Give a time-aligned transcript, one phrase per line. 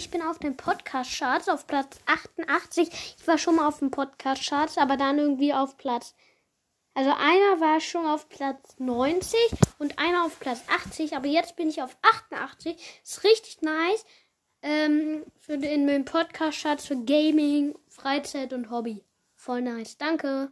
[0.00, 2.88] ich bin auf den Podcast-Charts auf Platz 88.
[3.18, 6.14] Ich war schon mal auf den Podcast-Charts, aber dann irgendwie auf Platz.
[6.94, 9.38] Also einer war schon auf Platz 90
[9.78, 12.82] und einer auf Platz 80, aber jetzt bin ich auf 88.
[13.04, 14.06] Ist richtig nice.
[14.62, 19.04] Ähm, für den, den Podcast-Charts für Gaming, Freizeit und Hobby.
[19.34, 19.98] Voll nice.
[19.98, 20.50] Danke.